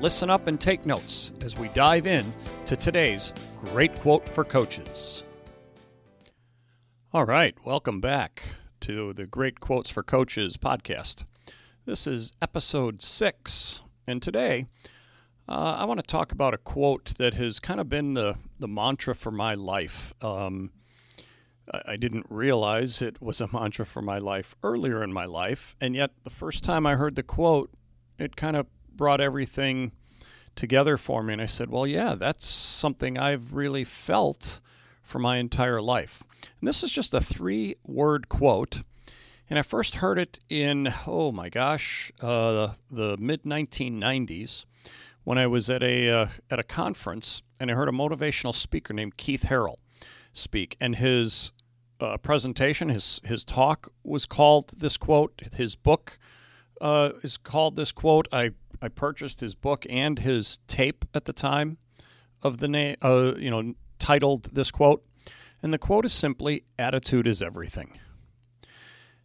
[0.00, 2.32] listen up, and take notes as we dive in
[2.66, 3.32] to today's
[3.64, 5.24] great quote for coaches.
[7.12, 8.42] All right, welcome back
[8.80, 11.24] to the Great Quotes for Coaches podcast.
[11.84, 14.66] This is episode six, and today
[15.48, 18.68] uh, I want to talk about a quote that has kind of been the, the
[18.68, 20.12] mantra for my life.
[20.22, 20.70] Um,
[21.86, 25.96] I didn't realize it was a mantra for my life earlier in my life, and
[25.96, 27.70] yet the first time I heard the quote,
[28.18, 28.66] it kind of
[28.98, 29.92] brought everything
[30.54, 31.32] together for me.
[31.32, 34.60] And I said, well, yeah, that's something I've really felt
[35.00, 36.22] for my entire life.
[36.60, 38.82] And this is just a three word quote.
[39.48, 44.66] And I first heard it in, oh my gosh, uh, the mid 1990s
[45.24, 48.92] when I was at a, uh, at a conference and I heard a motivational speaker
[48.92, 49.76] named Keith Harrell
[50.32, 50.76] speak.
[50.80, 51.52] And his
[52.00, 55.42] uh, presentation, his, his talk was called this quote.
[55.54, 56.18] His book
[56.80, 58.28] uh, is called this quote.
[58.32, 58.50] I,
[58.80, 61.78] I purchased his book and his tape at the time
[62.42, 65.04] of the name, uh, you know, titled this quote.
[65.62, 67.98] And the quote is simply Attitude is everything.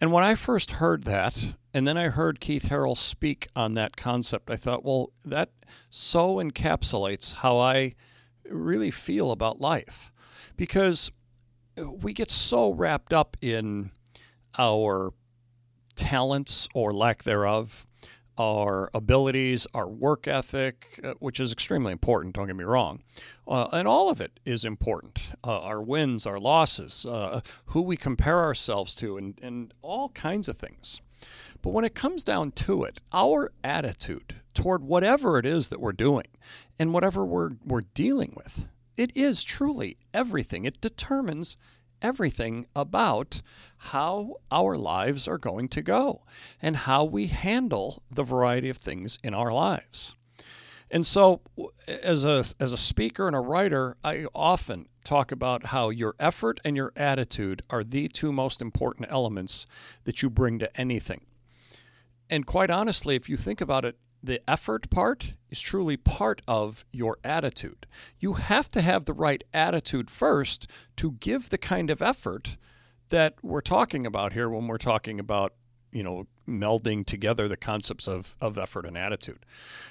[0.00, 3.96] And when I first heard that, and then I heard Keith Harrell speak on that
[3.96, 5.50] concept, I thought, well, that
[5.90, 7.94] so encapsulates how I
[8.48, 10.12] really feel about life.
[10.56, 11.10] Because
[11.76, 13.90] we get so wrapped up in
[14.58, 15.12] our
[15.96, 17.86] talents or lack thereof,
[18.38, 23.02] our abilities, our work ethic, uh, which is extremely important, don't get me wrong.
[23.46, 27.96] Uh, and all of it is important uh, our wins, our losses, uh, who we
[27.96, 31.00] compare ourselves to, and, and all kinds of things.
[31.62, 35.92] But when it comes down to it, our attitude toward whatever it is that we're
[35.92, 36.26] doing
[36.78, 38.66] and whatever we're, we're dealing with,
[38.96, 40.64] it is truly everything.
[40.64, 41.56] It determines
[42.04, 43.40] everything about
[43.78, 46.22] how our lives are going to go
[46.62, 50.14] and how we handle the variety of things in our lives.
[50.90, 51.40] And so,
[51.88, 56.60] as a, as a speaker and a writer, I often talk about how your effort
[56.64, 59.66] and your attitude are the two most important elements
[60.04, 61.22] that you bring to anything.
[62.30, 66.84] And quite honestly, if you think about it, the effort part is truly part of
[66.90, 67.86] your attitude.
[68.18, 72.56] You have to have the right attitude first to give the kind of effort
[73.10, 75.52] that we're talking about here when we're talking about,
[75.92, 79.44] you know, melding together the concepts of, of effort and attitude.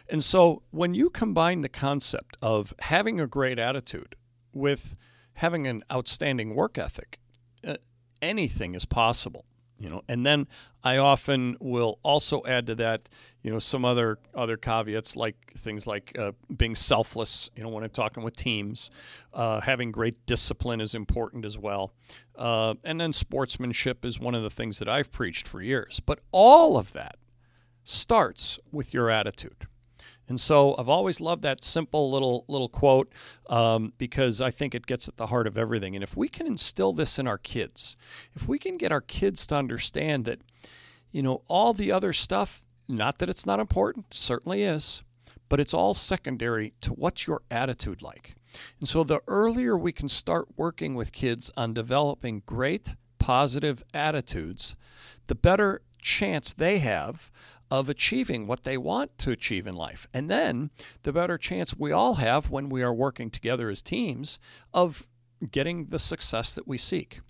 [0.09, 4.15] And so when you combine the concept of having a great attitude
[4.51, 4.95] with
[5.35, 7.19] having an outstanding work ethic,
[7.65, 7.75] uh,
[8.19, 9.45] anything is possible
[9.83, 10.01] you know.
[10.07, 10.47] And then
[10.83, 13.07] i often will also add to that
[13.41, 17.83] you know some other other caveats like things like uh, being selfless you know when
[17.83, 18.89] i'm talking with teams
[19.33, 21.93] uh, having great discipline is important as well.
[22.35, 25.99] Uh, and then sportsmanship is one of the things that i've preached for years.
[25.99, 27.17] But all of that
[27.83, 29.67] starts with your attitude
[30.33, 33.11] and so I've always loved that simple little little quote
[33.51, 35.93] um, because I think it gets at the heart of everything.
[35.93, 37.95] And if we can instill this in our kids,
[38.35, 40.39] if we can get our kids to understand that,
[41.11, 45.03] you know, all the other stuff, not that it's not important, certainly is,
[45.49, 48.33] but it's all secondary to what's your attitude like.
[48.79, 54.75] And so the earlier we can start working with kids on developing great positive attitudes,
[55.27, 57.29] the better chance they have
[57.71, 60.07] of achieving what they want to achieve in life.
[60.13, 60.69] And then
[61.03, 64.39] the better chance we all have when we are working together as teams
[64.73, 65.07] of
[65.51, 67.21] getting the success that we seek.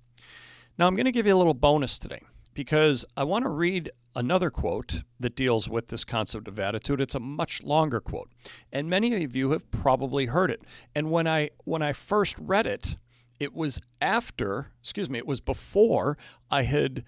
[0.77, 2.21] Now, I'm going to give you a little bonus today
[2.53, 7.01] because I want to read another quote that deals with this concept of attitude.
[7.01, 8.29] It's a much longer quote,
[8.71, 10.61] and many of you have probably heard it.
[10.95, 12.97] And when I when I first read it,
[13.39, 16.17] it was after, excuse me, it was before
[16.49, 17.03] I had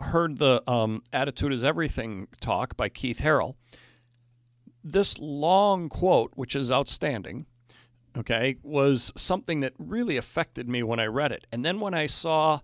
[0.00, 3.54] heard the um, Attitude is Everything talk by Keith Harrell.
[4.82, 7.46] This long quote, which is outstanding,
[8.16, 11.46] okay, was something that really affected me when I read it.
[11.52, 12.60] And then when I saw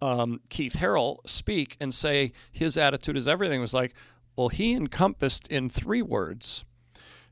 [0.00, 3.94] um, Keith Harrell speak and say his attitude is everything, was like,
[4.36, 6.64] well, he encompassed in three words,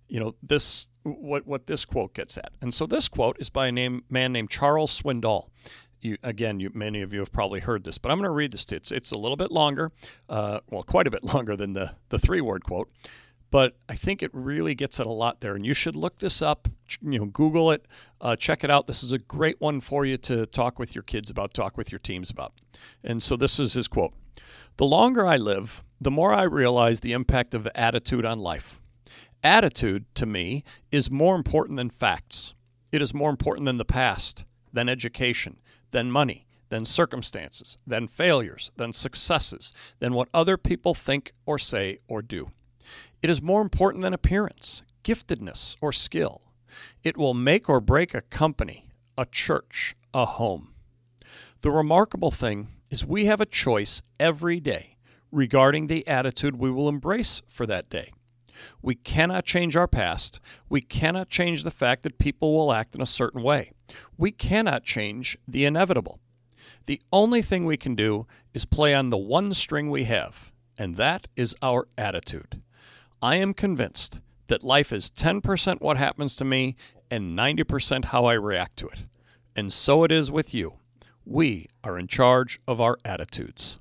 [0.08, 2.52] you know, this what what this quote gets at.
[2.60, 5.48] And so this quote is by a name, man named Charles Swindoll
[6.04, 8.52] you, again, you, many of you have probably heard this, but I'm going to read
[8.52, 8.66] this.
[8.70, 9.90] It's, it's a little bit longer,
[10.28, 12.90] uh, well, quite a bit longer than the, the three word quote,
[13.50, 15.54] but I think it really gets at a lot there.
[15.54, 16.68] And you should look this up,
[17.00, 17.86] you know, Google it,
[18.20, 18.86] uh, check it out.
[18.86, 21.90] This is a great one for you to talk with your kids about, talk with
[21.90, 22.52] your teams about.
[23.02, 24.12] And so this is his quote
[24.76, 28.80] The longer I live, the more I realize the impact of attitude on life.
[29.42, 32.54] Attitude, to me, is more important than facts.
[32.92, 35.58] It is more important than the past, than education,
[35.94, 42.00] than money, than circumstances, than failures, than successes, than what other people think or say
[42.08, 42.50] or do.
[43.22, 46.42] It is more important than appearance, giftedness, or skill.
[47.04, 50.74] It will make or break a company, a church, a home.
[51.60, 54.96] The remarkable thing is we have a choice every day
[55.30, 58.12] regarding the attitude we will embrace for that day.
[58.82, 60.40] We cannot change our past.
[60.68, 63.72] We cannot change the fact that people will act in a certain way.
[64.16, 66.20] We cannot change the inevitable.
[66.86, 70.96] The only thing we can do is play on the one string we have, and
[70.96, 72.60] that is our attitude.
[73.22, 76.76] I am convinced that life is 10% what happens to me
[77.10, 79.04] and 90% how I react to it.
[79.56, 80.74] And so it is with you.
[81.24, 83.78] We are in charge of our attitudes.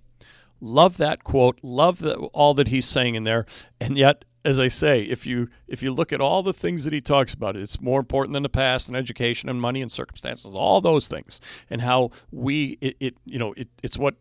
[0.62, 1.60] Love that quote.
[1.62, 3.46] Love the, all that he's saying in there.
[3.82, 6.94] And yet, as I say, if you if you look at all the things that
[6.94, 10.54] he talks about, it's more important than the past and education and money and circumstances,
[10.54, 14.16] all those things, and how we it, it you know it, it's what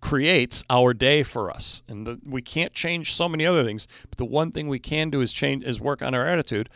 [0.00, 1.82] creates our day for us.
[1.88, 5.10] And the, we can't change so many other things, but the one thing we can
[5.10, 6.68] do is change is work on our attitude.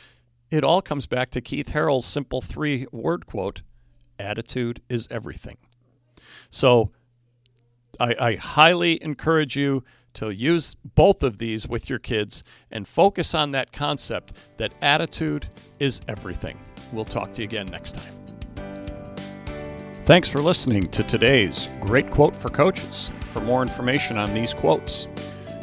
[0.50, 3.62] It all comes back to Keith Harrell's simple three word quote:
[4.19, 5.56] "Attitude is everything."
[6.50, 6.92] So,
[7.98, 9.82] I, I highly encourage you
[10.14, 15.49] to use both of these with your kids and focus on that concept that attitude
[15.79, 16.59] is everything.
[16.93, 18.12] We'll talk to you again next time.
[20.05, 23.12] Thanks for listening to today's Great Quote for Coaches.
[23.31, 25.06] For more information on these quotes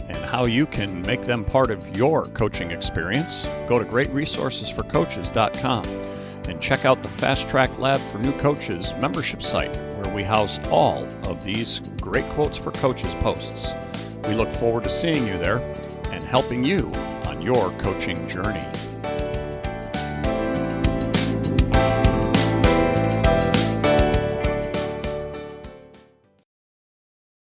[0.07, 5.83] and how you can make them part of your coaching experience, go to greatresourcesforcoaches.com
[6.49, 10.59] and check out the Fast Track Lab for New Coaches membership site where we house
[10.71, 13.75] all of these Great Quotes for Coaches posts.
[14.27, 15.59] We look forward to seeing you there
[16.09, 16.91] and helping you
[17.25, 18.65] on your coaching journey.